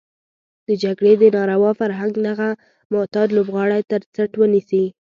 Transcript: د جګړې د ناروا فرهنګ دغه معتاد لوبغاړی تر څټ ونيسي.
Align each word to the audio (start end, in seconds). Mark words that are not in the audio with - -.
د 0.67 0.69
جګړې 0.83 1.13
د 1.21 1.23
ناروا 1.35 1.71
فرهنګ 1.79 2.13
دغه 2.27 2.49
معتاد 2.93 3.27
لوبغاړی 3.37 3.81
تر 3.91 4.01
څټ 4.15 4.31
ونيسي. 4.37 4.85